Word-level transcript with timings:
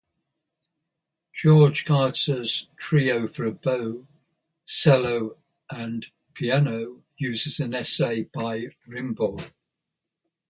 Georg 1.31 1.75
Katzer's 1.85 2.65
"Trio 2.75 3.27
for 3.27 3.45
Oboe, 3.45 4.07
Cello, 4.65 5.37
and 5.71 6.07
Piano" 6.33 7.03
uses 7.19 7.59
an 7.59 7.75
essay 7.75 8.23
by 8.23 8.69
Rimbaud. 8.87 9.51